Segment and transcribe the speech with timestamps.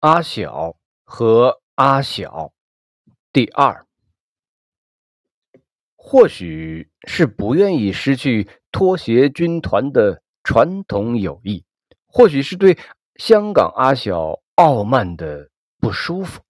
[0.00, 2.52] 阿小和阿小，
[3.32, 3.84] 第二，
[5.96, 11.64] 或许是不愿意失去拖鞋军团的传统友谊，
[12.06, 12.78] 或许是对
[13.16, 15.50] 香港阿小傲慢的
[15.80, 16.42] 不舒服，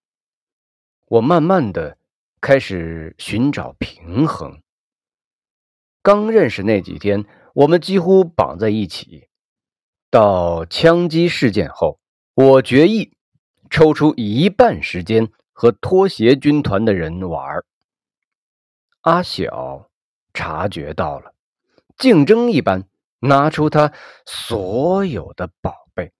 [1.06, 1.96] 我慢慢的
[2.42, 4.60] 开始寻找平衡。
[6.02, 7.24] 刚认识那几天，
[7.54, 9.30] 我们几乎绑在一起，
[10.10, 11.98] 到枪击事件后，
[12.34, 13.16] 我决意。
[13.70, 17.64] 抽出一半时间和拖鞋军团的人玩。
[19.02, 19.90] 阿小
[20.34, 21.34] 察觉到了，
[21.96, 22.84] 竞争一般，
[23.20, 23.92] 拿出他
[24.26, 26.12] 所有的宝贝：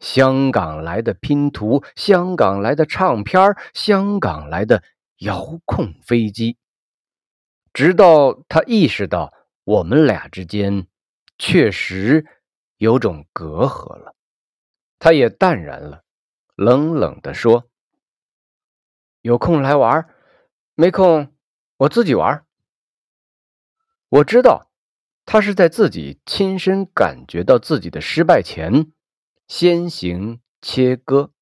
[0.00, 4.82] 香港来的拼图，香港来的唱片，香港来的
[5.18, 6.56] 遥控飞机。
[7.72, 9.32] 直到他意识到
[9.64, 10.86] 我们俩之间
[11.38, 12.26] 确实
[12.76, 14.14] 有种隔阂了，
[14.98, 16.02] 他也淡然了。
[16.58, 17.70] 冷冷地说
[19.22, 20.08] ：“有空来玩，
[20.74, 21.32] 没空
[21.76, 22.44] 我自己玩。”
[24.10, 24.68] 我知道
[25.24, 28.90] 他是在自己亲身感觉到自己的失败前
[29.46, 31.32] 先行切割。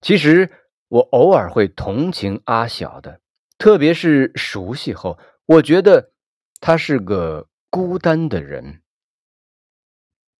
[0.00, 0.50] 其实
[0.88, 3.20] 我偶尔会同情阿小的，
[3.58, 6.14] 特别是熟悉后，我觉得
[6.62, 8.82] 他是个孤单的人。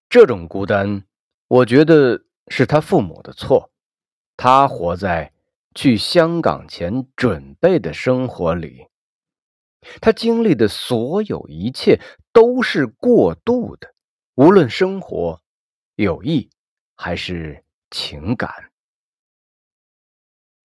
[0.08, 1.05] 这种孤单，
[1.48, 2.24] 我觉得。
[2.50, 3.70] 是他父母的错，
[4.36, 5.32] 他活在
[5.74, 8.88] 去香港前准备的生活里，
[10.00, 12.00] 他经历的所有一切
[12.32, 13.94] 都是过度的，
[14.34, 15.40] 无论生活、
[15.96, 16.50] 友谊
[16.96, 18.50] 还是情感。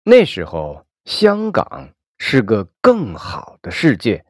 [0.04, 4.24] 那时候，香港是个更好的世界，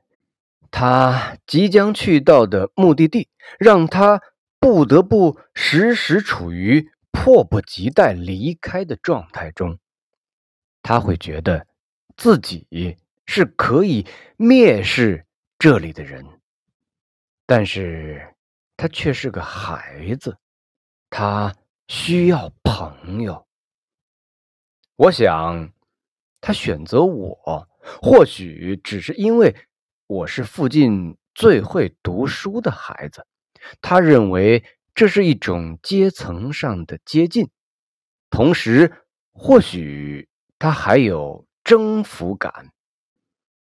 [0.70, 4.20] 他即将去到的目的地让他
[4.58, 6.90] 不得不时时处于。
[7.14, 9.78] 迫不及待离开的状态中，
[10.82, 11.66] 他会觉得
[12.16, 14.04] 自己是可以
[14.36, 15.24] 蔑视
[15.58, 16.22] 这里的人，
[17.46, 18.34] 但是
[18.76, 20.36] 他却是个孩子，
[21.08, 21.54] 他
[21.88, 23.46] 需要朋友。
[24.96, 25.72] 我想，
[26.40, 27.68] 他选择我，
[28.02, 29.54] 或许只是因为
[30.08, 33.26] 我是附近最会读书的孩子，
[33.80, 34.62] 他认为。
[34.94, 37.50] 这是一种阶层上的接近，
[38.30, 42.70] 同时，或许他还有征服感。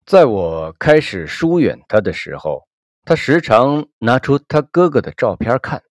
[0.07, 2.67] 在我开始疏远他的时候，
[3.05, 5.83] 他时常拿出他哥哥的照片看。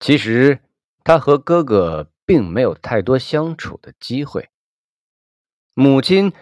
[0.00, 0.60] 其实，
[1.04, 4.48] 他和哥哥并没有太多相处的机会。
[5.74, 6.32] 母亲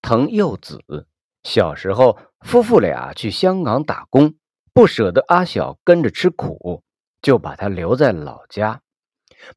[0.00, 1.06] 疼幼子，
[1.42, 4.34] 小时候夫妇俩去香港打工，
[4.72, 6.82] 不舍得阿小跟着吃苦。
[7.20, 8.80] 就把他留在老家，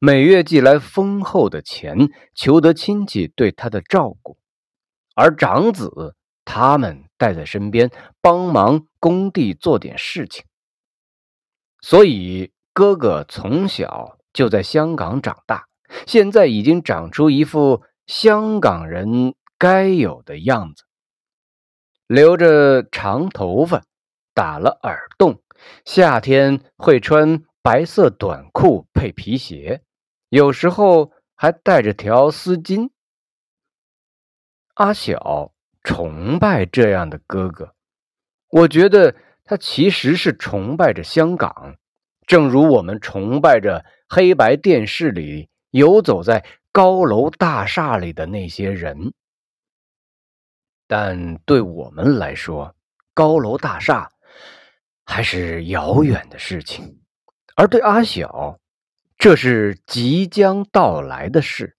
[0.00, 4.36] 每月寄来丰厚的钱，求得亲戚对他的照顾，
[5.14, 7.90] 而长子他们带在身边，
[8.20, 10.44] 帮忙工地做点事情。
[11.80, 15.66] 所以哥哥从小就在香港长大，
[16.06, 20.84] 现在已经长出一副香港人该有的样子，
[22.08, 23.82] 留着长头发，
[24.34, 25.40] 打了耳洞，
[25.84, 27.44] 夏天会穿。
[27.62, 29.84] 白色短裤配皮鞋，
[30.30, 32.90] 有时候还带着条丝巾。
[34.74, 35.52] 阿小
[35.84, 37.74] 崇拜这样的哥哥，
[38.48, 39.14] 我觉得
[39.44, 41.76] 他其实是崇拜着香港，
[42.26, 49.12] 正如我们崇拜着黑白电视里游走在高楼大厦里的那些人。
[50.88, 52.74] 但对我们来说，
[53.14, 54.10] 高楼大厦
[55.04, 57.01] 还是遥远的事情。
[57.54, 58.58] 而对阿小，
[59.18, 61.76] 这是即将到来的事。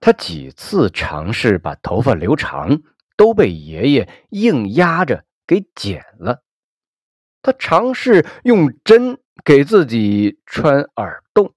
[0.00, 2.82] 他几次尝试把头发留长，
[3.16, 6.42] 都被爷爷硬压着给剪了。
[7.42, 11.54] 他尝试用针给自己穿耳洞，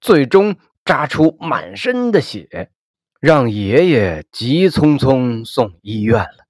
[0.00, 2.70] 最终扎出满身的血，
[3.20, 6.46] 让爷爷急匆匆送医院了。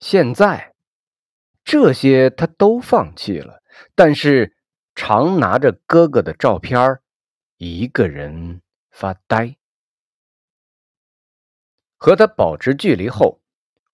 [0.00, 0.74] 现在，
[1.64, 3.62] 这些他都放弃了。
[3.94, 4.56] 但是，
[4.94, 6.98] 常拿着哥哥的照片
[7.56, 9.56] 一个人发呆。
[11.96, 13.40] 和他保持距离后，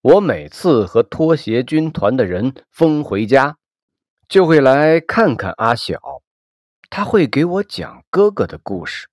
[0.01, 3.57] 我每次和拖鞋军团的人疯回家，
[4.27, 6.21] 就会来看看阿小。
[6.89, 9.07] 他会给我讲哥哥的故事。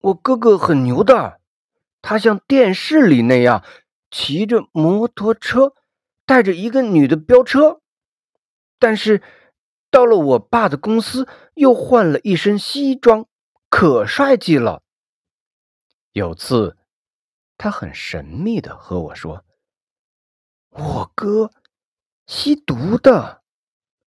[0.00, 1.40] 我哥哥很牛的，
[2.00, 3.64] 他像电视里那样
[4.10, 5.74] 骑着摩托车，
[6.24, 7.80] 带着一个女的飙车，
[8.78, 9.22] 但是。
[9.90, 13.26] 到了我爸的公司，又换了一身西装，
[13.68, 14.82] 可帅气了。
[16.12, 16.76] 有次，
[17.58, 19.44] 他很神秘的和我说
[20.70, 21.50] ：“我哥
[22.26, 23.42] 吸毒的。”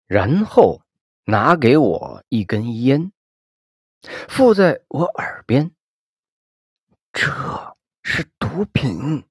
[0.06, 0.82] 然后
[1.26, 3.12] 拿给我一根烟，
[4.28, 5.72] 附在我耳边。
[7.14, 9.24] 这是毒品。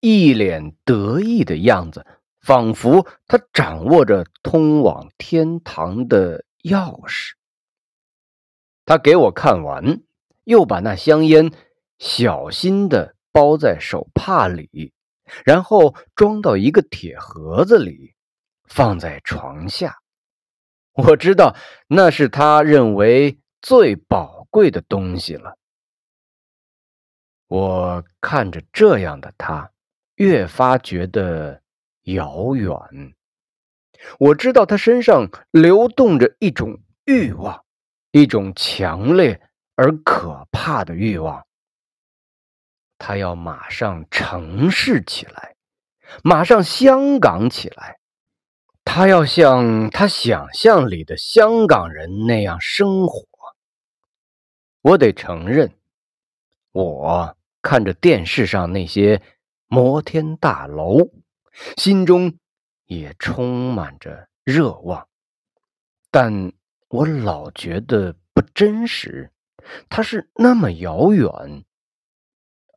[0.00, 2.06] 一脸得意的样子，
[2.44, 7.32] 仿佛他掌握着通往天堂的钥匙。
[8.84, 10.02] 他给我看完，
[10.44, 11.50] 又把那香烟
[11.98, 14.92] 小心的包在手帕里，
[15.46, 18.14] 然后装到一个铁盒子里，
[18.68, 19.96] 放在床下。
[20.92, 21.56] 我知道
[21.88, 25.56] 那是他认为最宝贵的东西了。
[27.48, 29.70] 我看着这样的他。
[30.16, 31.60] 越发觉得
[32.04, 32.70] 遥远。
[34.18, 37.64] 我知道他身上流动着一种欲望，
[38.10, 39.40] 一种强烈
[39.76, 41.46] 而可怕的欲望。
[42.98, 45.56] 他要马上城市起来，
[46.22, 47.98] 马上香港起来。
[48.84, 53.26] 他要像他想象里的香港人那样生活。
[54.82, 55.72] 我得承认，
[56.72, 59.22] 我看着电视上那些。
[59.66, 60.98] 摩天大楼，
[61.76, 62.38] 心中
[62.86, 65.08] 也充满着热望，
[66.10, 66.52] 但
[66.88, 69.30] 我老觉得不真实，
[69.88, 71.64] 它是那么遥远。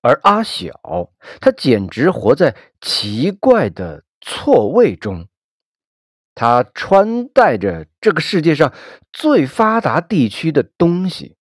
[0.01, 5.27] 而阿小，他简直活在奇怪的错位中。
[6.33, 8.73] 他穿戴着这个世界上
[9.11, 11.35] 最发达地区的东西。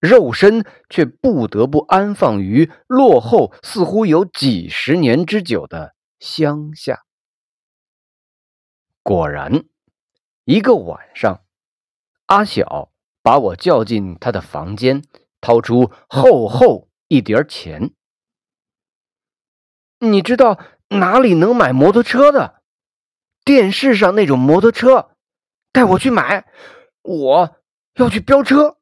[0.00, 7.04] 肉身却不得不安放于落后似乎有几十年之久的乡下。
[9.02, 9.64] 果然，
[10.44, 11.44] 一个晚上，
[12.26, 15.02] 阿小把我叫进他的房间，
[15.40, 17.92] 掏出厚厚一叠钱。
[19.98, 20.58] 你知道
[20.88, 22.62] 哪里能买摩托车的？
[23.44, 25.16] 电视上那种摩托车，
[25.70, 26.50] 带我去买，
[27.02, 27.56] 我
[27.96, 28.78] 要去飙车。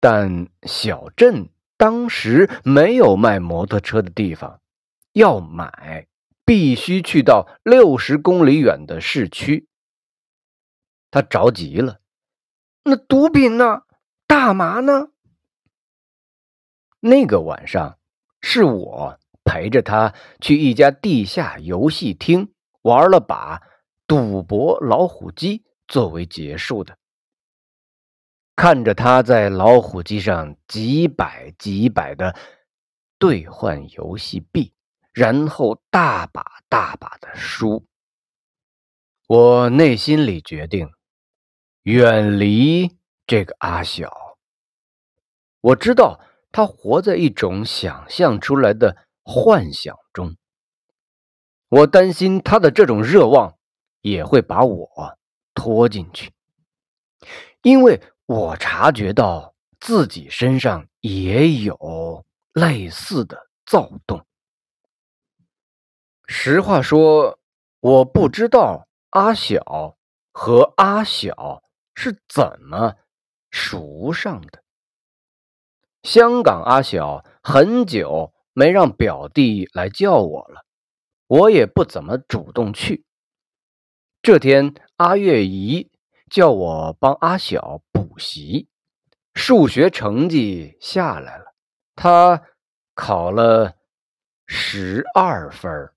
[0.00, 4.60] 但小镇当时没有卖摩托车的地方，
[5.16, 6.08] 要买
[6.44, 9.66] 必须去到六十公里远的市区。
[11.10, 12.00] 他着急了，
[12.84, 13.84] 那毒品呢？
[14.26, 15.08] 大麻呢？
[17.00, 17.98] 那个晚上
[18.42, 22.52] 是我陪着他去一家地下游戏厅
[22.82, 23.62] 玩了把
[24.06, 26.98] 赌博老虎机作为结束的。
[28.54, 32.36] 看着他在老虎机上几百几百的
[33.18, 34.74] 兑换游戏币，
[35.16, 37.86] 然后大把大把的输，
[39.26, 40.90] 我内心里决定
[41.84, 44.36] 远离这个阿小。
[45.62, 46.20] 我知道
[46.52, 50.36] 他活在一种想象出来的幻想中，
[51.70, 53.56] 我担心他的这种热望
[54.02, 55.16] 也会把我
[55.54, 56.30] 拖进去，
[57.62, 58.02] 因为。
[58.28, 64.26] 我察觉到自己身上也有类似的躁动。
[66.26, 67.38] 实话说，
[67.80, 69.96] 我不知道阿小
[70.32, 71.62] 和阿小
[71.94, 72.94] 是怎么
[73.50, 74.62] 熟上的。
[76.02, 80.64] 香港阿小很久没让表弟来叫我了，
[81.26, 83.04] 我也不怎么主动去。
[84.22, 85.90] 这天，阿月姨
[86.30, 87.82] 叫我帮阿小。
[87.92, 88.68] 补习，
[89.34, 91.54] 数学成绩下来了，
[91.94, 92.42] 他
[92.94, 93.74] 考了
[94.46, 95.92] 十二分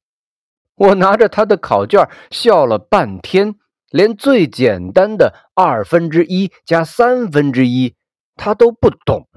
[0.79, 3.55] 我拿着他的考卷笑了半天，
[3.89, 7.95] 连最简单的二分之一加三分之一
[8.35, 9.27] 他都不懂，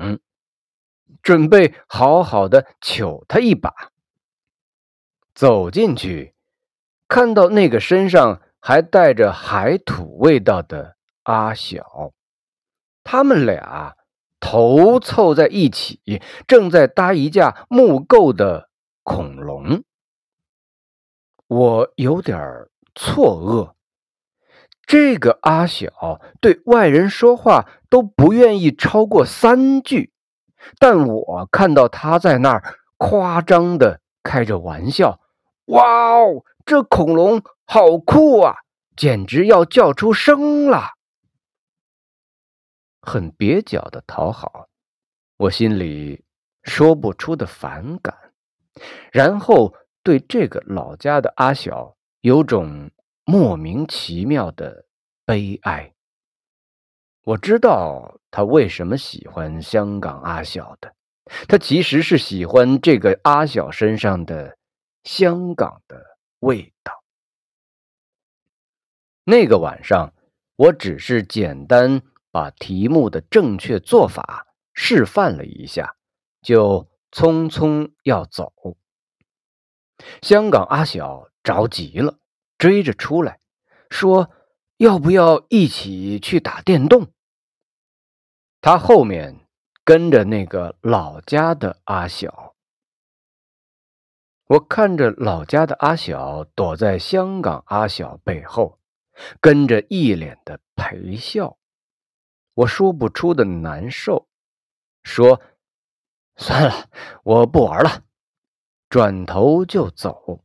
[1.20, 3.72] 准备好好的求他一把。
[5.34, 6.34] 走进去，
[7.08, 12.12] 看到那个身上还带着海土味道的阿小。
[13.02, 13.96] 他们俩
[14.38, 18.68] 头凑在一起，正在搭一架木构的
[19.02, 19.82] 恐龙。
[21.52, 23.74] 我有点错愕，
[24.86, 30.14] 这个阿小对外人说话都不愿意超过三句，
[30.78, 35.20] 但我看到他在那儿夸张的开着玩笑
[35.68, 38.56] ：“哇哦，这恐龙好酷啊，
[38.96, 40.92] 简直要叫出声了。”
[43.02, 44.68] 很蹩脚的讨好，
[45.36, 46.24] 我心里
[46.62, 48.16] 说不出的反感，
[49.12, 52.90] 然后对这个老家的阿小有种
[53.24, 54.86] 莫名其妙的
[55.24, 55.94] 悲哀。
[57.24, 60.92] 我知道他为什么喜欢香港阿小的，
[61.46, 64.58] 他其实是喜欢这个阿小身上的
[65.04, 67.04] 香港的味道。
[69.24, 70.12] 那个晚上，
[70.56, 75.94] 我只是简单把题目的正确做法示范了一下，
[76.40, 78.52] 就匆匆要走。
[80.22, 82.18] 香港阿小着急了，
[82.58, 83.40] 追着出来，
[83.90, 84.30] 说
[84.78, 87.08] ：“要不要一起去打电动？”
[88.60, 89.46] 他后面
[89.84, 92.54] 跟着那个老家的阿小。
[94.46, 98.78] 我看着老家的阿小躲在香港阿小背后。
[99.42, 101.58] 跟着一脸的陪笑，
[102.54, 104.26] 我说不出的难受，
[105.02, 105.42] 说
[106.36, 106.88] ：“算了，
[107.22, 108.04] 我不玩了。”
[108.92, 110.44] 转头就走。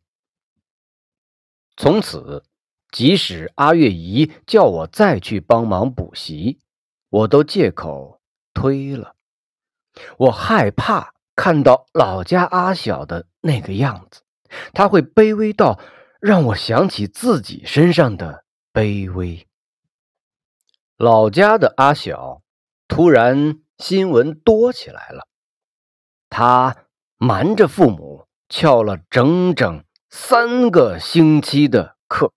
[1.76, 2.46] 从此，
[2.94, 6.62] 即使阿月姨叫我再去帮忙补习，
[7.10, 8.22] 我都借口
[8.54, 9.18] 推了。
[10.16, 14.22] 我害怕看到老家阿小的那个样子，
[14.74, 15.78] 他会卑微到
[16.22, 18.46] 让我想起自己身上的。
[18.72, 19.46] 卑微。
[20.96, 22.44] 老家的阿小
[22.88, 25.28] 突然新闻多起来了，
[26.30, 26.86] 他
[27.18, 32.34] 瞒着父母翘了整整三个星期的课，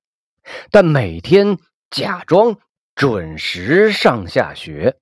[0.70, 1.58] 但每天
[1.90, 2.58] 假装
[2.94, 4.98] 准时上下学。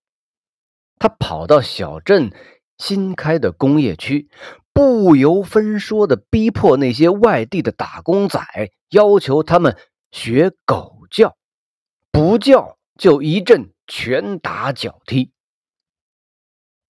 [0.98, 2.32] 他跑到小镇
[2.76, 4.28] 新开的工业区，
[4.72, 8.40] 不由分说的逼迫那些外地的打工仔，
[8.90, 9.76] 要求他们
[10.10, 10.96] 学狗。
[11.10, 11.38] 叫，
[12.12, 15.32] 不叫就一阵拳打脚踢。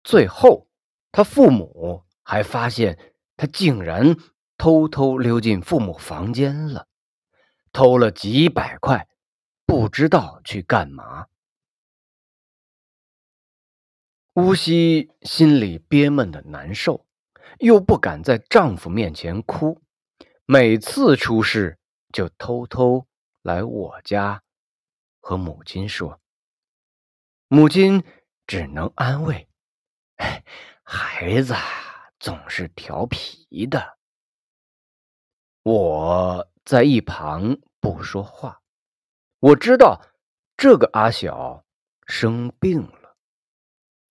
[0.04, 0.68] 最后，
[1.14, 3.11] 他父母还发现
[3.42, 4.18] 他竟然
[4.56, 6.88] 偷偷溜进父母房间了，
[7.74, 9.08] 偷了几百块，
[9.66, 11.26] 不知道去干嘛。
[14.36, 17.08] 乌西心里憋闷的难受，
[17.58, 19.82] 又不敢在丈夫面前哭，
[20.46, 21.80] 每次出事
[22.14, 23.08] 就偷偷。
[23.42, 24.44] 来我家，
[25.20, 26.22] 和母亲说。
[27.48, 28.04] 母亲
[28.46, 29.50] 只能安慰
[30.86, 31.56] ：“孩子
[32.22, 33.98] 总是调皮的。”
[35.64, 38.62] 我在一旁不说话。
[39.40, 40.02] 我知道
[40.56, 41.66] 这个阿小
[42.06, 43.18] 生病了，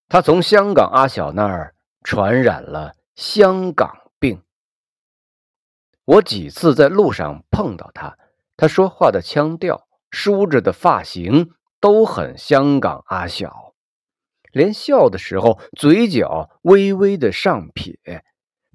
[0.08, 4.42] 他从香港阿小那儿传染了香港病。
[6.04, 8.18] 我几次在路上碰到他。
[8.56, 13.69] 他说话的腔调、梳着的发型都很香港阿小，
[14.52, 18.24] 连笑的时候嘴角微微的上撇，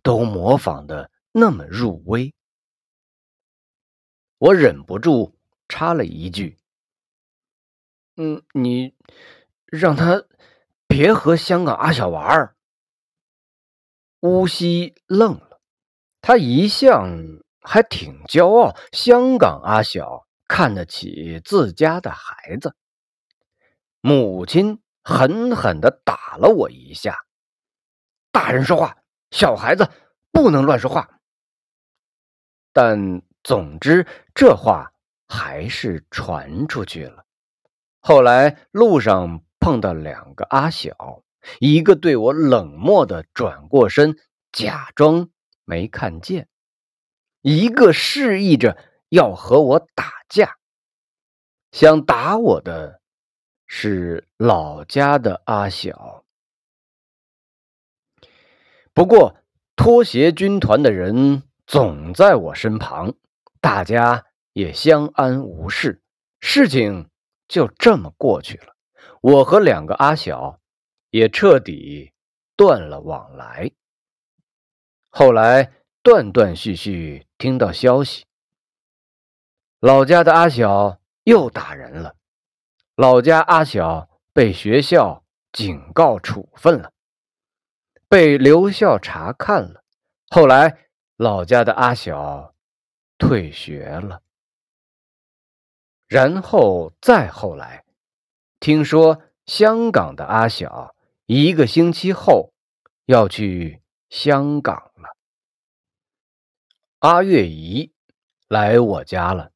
[0.04, 2.34] 都模仿的那么入微。
[4.38, 6.58] 我忍不住插了一句
[8.18, 8.96] ：“嗯，你
[9.66, 10.26] 让他
[10.88, 12.56] 别和香港阿小玩儿。”
[14.22, 15.62] 乌西愣了，
[16.22, 17.44] 他一向。
[17.68, 22.76] 还挺骄傲，香港阿小看得起自家的孩子。
[24.02, 27.26] 母亲狠狠的打了我一下。
[28.32, 28.98] 大人说话，
[29.30, 29.88] 小孩子
[30.32, 31.22] 不能乱说话。
[32.74, 34.92] 但总之，这话
[35.28, 37.24] 还是传出去了。
[38.00, 41.24] 后来路上碰到两个阿小，
[41.60, 44.18] 一个对我冷漠的转过身，
[44.52, 45.30] 假装
[45.64, 46.50] 没看见。
[47.42, 48.78] 一个示意着
[49.10, 50.58] 要和我打架，
[51.72, 53.02] 想打我的
[53.68, 56.24] 是老家的阿小。
[58.94, 59.38] 不过
[59.76, 63.14] 拖鞋军团的人总在我身旁，
[63.60, 66.02] 大家也相安无事，
[66.40, 67.10] 事情
[67.48, 68.76] 就这么过去了。
[69.22, 70.60] 我和两个阿小
[71.10, 72.14] 也彻底
[72.56, 73.72] 断了往来。
[75.10, 77.26] 后来断断续续。
[77.38, 78.24] 听到消息，
[79.82, 82.16] 老家的阿小又打人了。
[82.96, 86.94] 老家阿小被学校警告处分了，
[88.08, 89.84] 被留校查看了。
[90.30, 90.88] 后来，
[91.18, 92.56] 老家的阿小
[93.18, 94.22] 退学了。
[96.08, 97.84] 然后再后来，
[98.62, 102.54] 听说香港的阿小一个星期后
[103.08, 105.18] 要去香港了。
[107.00, 107.92] 阿月姨
[108.48, 109.52] 来我家了，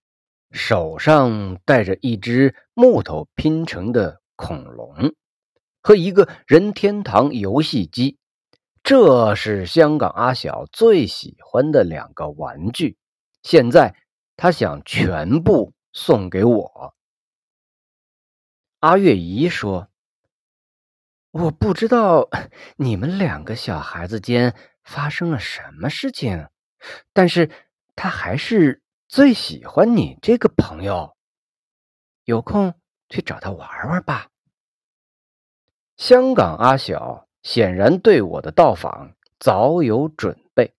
[0.52, 5.14] 手上带着一只木头拼成的恐龙
[5.82, 8.18] 和一个任天堂游戏机，
[8.84, 12.98] 这是香港阿小最喜欢的两个玩具。
[13.44, 13.96] 现在
[14.36, 16.96] 他想全部送给我。
[18.80, 19.90] 阿月姨说
[21.32, 22.30] ：“我不知道
[22.78, 26.48] 你们两个小孩子间发生了什么事情，
[27.14, 27.52] 但是
[27.96, 31.16] 他还是最喜欢你这个朋友。
[32.26, 32.76] 有空
[33.10, 34.30] 去找他玩玩吧。
[35.98, 40.76] 香港阿小显然对我的到访早有准备，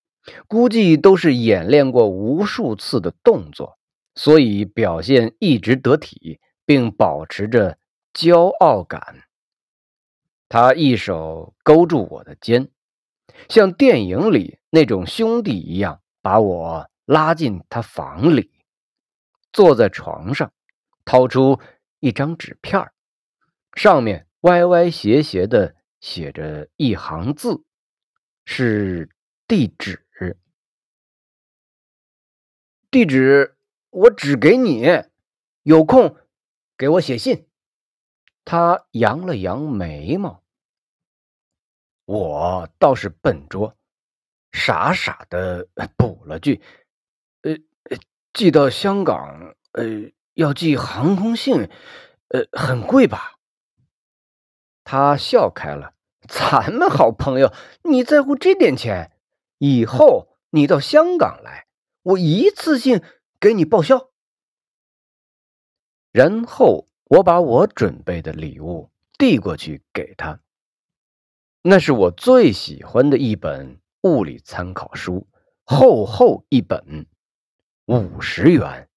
[0.47, 3.77] 估计都是演练过无数次的动作，
[4.15, 7.79] 所以表现一直得体，并保持着
[8.15, 9.25] 骄傲感。
[10.49, 12.71] 他一手勾住我的肩，
[13.49, 18.53] 像电影里那种兄弟一样，把我拉进他房里，
[19.53, 20.53] 坐在床上，
[21.05, 21.61] 掏出
[21.99, 22.93] 一张纸片
[23.75, 24.29] 上面。
[24.43, 27.65] 歪歪斜斜的写着一行字，
[28.45, 29.11] 是
[29.49, 30.07] 地址。
[32.93, 33.57] 地址
[33.91, 34.87] 我只给你，
[35.63, 36.17] 有空
[36.79, 37.49] 给我写信。
[38.45, 40.43] 他扬了扬眉毛，
[42.05, 43.77] 我倒是笨拙，
[44.53, 46.63] 傻傻的补了句：“，
[48.33, 51.69] 寄到香港，呃，要寄航空信，
[52.29, 53.39] 呃，很贵吧？”
[54.85, 55.95] 他笑开了，
[56.29, 57.53] 咱们好朋友，
[57.85, 59.13] 你在乎这点钱？
[59.59, 61.67] 以后你到香港来，
[62.03, 63.03] 我一次性
[63.39, 64.11] 给你报销。
[66.13, 70.41] 然后我把我准备的礼物递过去给他，
[71.63, 75.29] 那是我最喜欢的一本物理参考书，
[75.63, 77.07] 厚厚一本，
[77.99, 78.89] 五十元，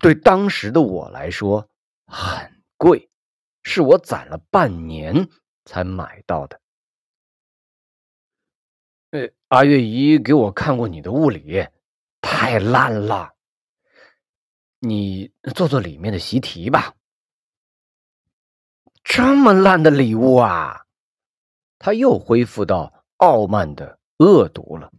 [0.00, 1.68] 对当时的我来说
[2.06, 3.10] 很贵。
[3.68, 5.28] 是我攒了半年
[5.64, 6.60] 才买到的。
[9.10, 11.66] 呃，阿月姨给我看过你的物理，
[12.20, 13.34] 太烂了。
[14.78, 16.94] 你做做里面的习题吧。
[19.02, 20.86] 这么烂的礼物啊！
[21.78, 24.92] 他又恢复到傲慢的恶毒了。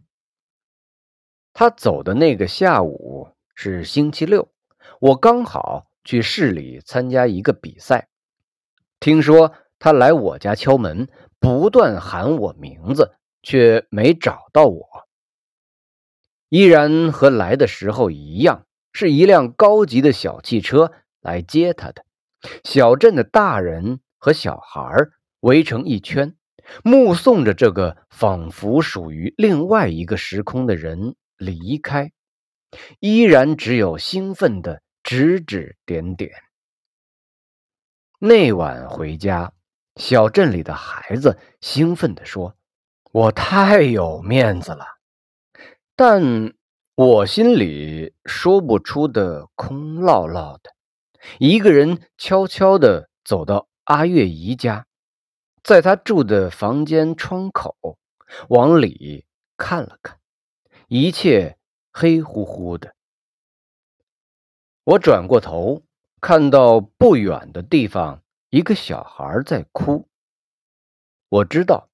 [1.54, 4.52] 他走的那个下午是星期六，
[5.00, 8.08] 我刚好去市里参加一个比赛。
[9.00, 11.08] 听说他来我家敲门，
[11.40, 14.86] 不断喊我名字，却没找到我。
[16.48, 22.04] 依然和来的时候一样，是一辆高级的小汽车来接他的。
[22.62, 25.08] 小镇的大人和小孩
[25.40, 26.36] 围成一圈，
[26.84, 32.12] 目送着这个仿佛属于另外一个时空的人离开，
[33.00, 36.32] 依然只有兴奋的指指点点。
[38.18, 39.52] 那晚回家，
[39.96, 42.56] 小镇里的孩子兴奋地说
[43.12, 44.84] ：“我太有面子了。”
[45.94, 46.54] 但
[46.94, 50.72] 我心里说不出的空落落的。
[51.38, 54.86] 一个人悄悄地走到阿月姨家，
[55.62, 57.76] 在她住的房间窗口
[58.48, 59.26] 往里
[59.56, 60.18] 看了看，
[60.86, 61.56] 一切
[61.92, 62.94] 黑乎乎的。
[64.84, 65.82] 我转过头。
[66.20, 70.08] 看到不远的地方，一个小孩在哭。
[71.28, 71.90] 我知道，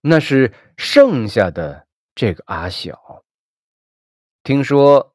[0.00, 3.22] 那是剩下的这个阿小。
[4.42, 5.14] 听说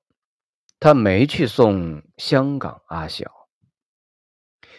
[0.80, 3.50] 他没去送香港阿小。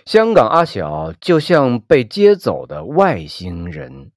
[0.06, 4.10] 香港阿小就像被接走的外星人。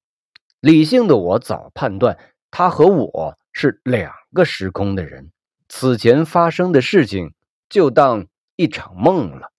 [0.60, 2.18] 理性的我早判断，
[2.50, 5.30] 他和我是两个时空的人。
[5.68, 7.34] 此前发生的事情，
[7.68, 8.26] 就当。
[8.56, 9.52] 一场梦了。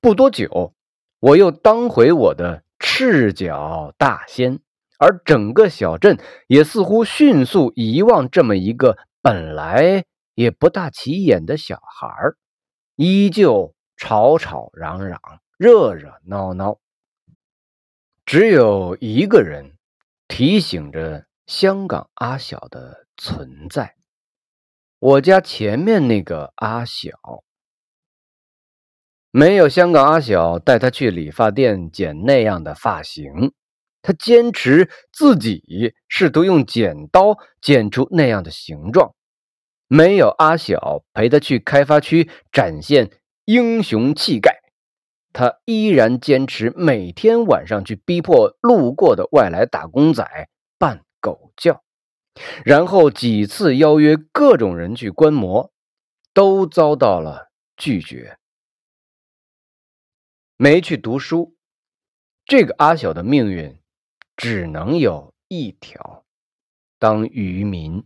[0.00, 0.72] 不多久，
[1.18, 4.60] 我又当回我的赤脚大仙，
[4.98, 12.38] 而整个小镇也似乎迅速遗忘这么一个本来也不大起眼的小孩儿，
[12.96, 15.20] 依旧吵吵嚷嚷、
[15.58, 16.78] 热热闹闹。
[18.24, 19.76] 只有一个人
[20.28, 23.96] 提醒着香港阿小的存在：
[25.00, 27.10] 我家前面那个阿小。
[29.32, 33.52] 没有香港阿小带他去理发店剪那样的发型，
[34.00, 39.16] 他坚持自己试图用剪刀剪出那样的形状。
[39.88, 43.10] 没有阿小陪他去开发区展现
[43.44, 44.60] 英雄气概，
[45.32, 50.24] 他依然坚持每天晚上去逼迫路过的外来打工仔
[50.78, 51.82] 扮狗叫，
[52.64, 55.72] 然后几次邀约各种人去观摩，
[56.32, 58.38] 都遭到了拒绝。
[60.56, 61.56] 没去读书，
[62.44, 63.80] 这个阿小的命运
[64.36, 66.24] 只能有一条：
[66.98, 68.04] 当渔民。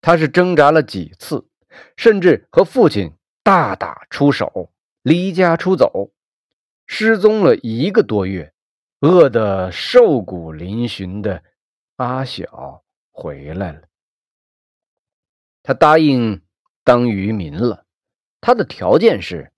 [0.00, 1.48] 他是挣扎了几次，
[1.96, 3.12] 甚至和父亲
[3.44, 6.12] 大打出手，离家出走，
[6.86, 8.52] 失踪了一个多月，
[9.02, 11.42] 饿得瘦骨嶙峋的
[11.96, 13.88] 阿晓回来了。
[15.64, 16.40] 他答应
[16.84, 17.84] 当渔民了，
[18.40, 19.52] 他的条件是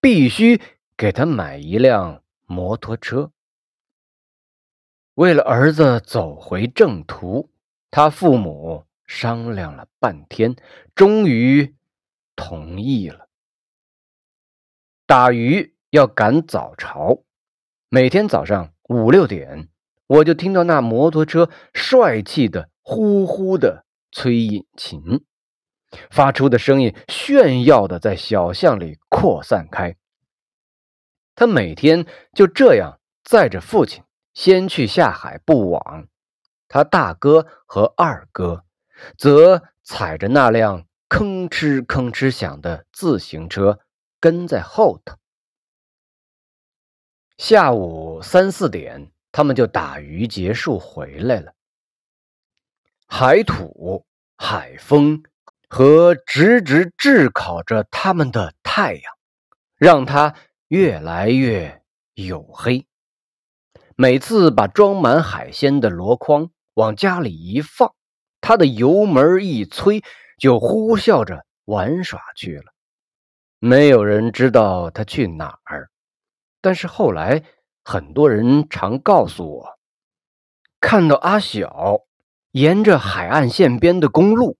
[0.00, 0.62] 必须
[0.96, 3.32] 给他买一辆摩托车。
[5.14, 7.50] 为了儿子走回正途，
[7.90, 10.54] 他父母商量了半天，
[10.94, 11.74] 终于
[12.36, 13.28] 同意了。
[15.06, 17.24] 打鱼要赶早朝，
[17.94, 19.68] 每天早上五六点，
[20.08, 25.24] 我就听到那摩托车帅气的呼呼的催引擎，
[26.10, 29.94] 发出的声音炫耀的在小巷里扩散开。
[31.36, 34.02] 他每天就这样载着父亲。
[34.34, 36.08] 先去下海布网，
[36.66, 38.64] 他大哥和二哥
[39.16, 43.78] 则踩着那辆吭哧吭哧响的自行车
[44.18, 45.14] 跟在后头。
[47.36, 51.52] 下午三四点，他们就打鱼结束回来了。
[53.08, 55.24] 海土、海风
[55.68, 59.02] 和直直炙烤着他们的太阳，
[59.76, 60.34] 让他
[60.68, 61.82] 越来越
[62.14, 62.86] 黝黑。
[63.96, 67.94] 每次把装满海鲜的箩筐往家里一放，
[68.40, 70.02] 他的油门一催，
[70.38, 72.72] 就呼啸着玩耍去了。
[73.58, 75.90] 没有人知道他去哪儿，
[76.64, 77.44] 但是后来
[77.84, 79.78] 很多人常告诉我，
[80.80, 82.00] 看到阿晓
[82.52, 84.56] 沿着海岸线边的公路，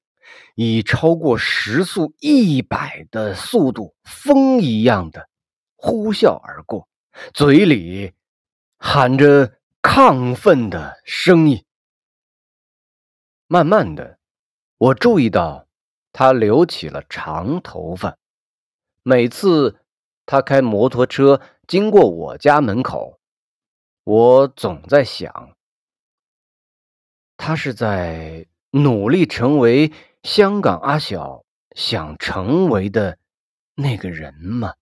[0.55, 5.31] 以超过时速一百的速度，风一样的
[5.77, 6.87] 呼啸而过，
[7.33, 8.12] 嘴里。
[8.77, 11.64] 喊着亢奋的声音。
[13.47, 14.19] 慢慢的，
[14.77, 15.67] 我注意到
[16.12, 18.19] 他留起了长头发。
[19.03, 19.81] 每次
[20.27, 23.18] 他开摩托车经过我家门口，
[24.05, 25.57] 我总在想：
[27.37, 33.18] 他是在努力成为香港阿小想成为的
[33.74, 34.74] 那个人吗？